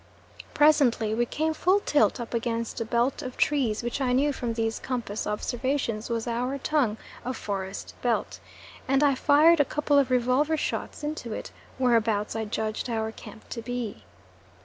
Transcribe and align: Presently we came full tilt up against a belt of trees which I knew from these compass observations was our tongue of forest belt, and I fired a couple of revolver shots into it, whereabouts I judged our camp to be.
Presently 0.55 1.13
we 1.13 1.27
came 1.27 1.53
full 1.53 1.79
tilt 1.81 2.19
up 2.19 2.33
against 2.33 2.81
a 2.81 2.85
belt 2.85 3.21
of 3.21 3.37
trees 3.37 3.83
which 3.83 4.01
I 4.01 4.13
knew 4.13 4.33
from 4.33 4.53
these 4.55 4.79
compass 4.79 5.27
observations 5.27 6.09
was 6.09 6.25
our 6.25 6.57
tongue 6.57 6.97
of 7.23 7.37
forest 7.37 7.93
belt, 8.01 8.39
and 8.87 9.03
I 9.03 9.13
fired 9.13 9.59
a 9.59 9.63
couple 9.63 9.99
of 9.99 10.09
revolver 10.09 10.57
shots 10.57 11.03
into 11.03 11.33
it, 11.33 11.51
whereabouts 11.77 12.35
I 12.35 12.45
judged 12.45 12.89
our 12.89 13.11
camp 13.11 13.47
to 13.49 13.61
be. 13.61 14.03